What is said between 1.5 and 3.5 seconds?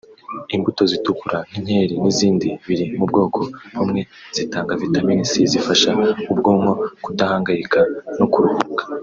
nk’inkeri n’izindi biri mu bwoko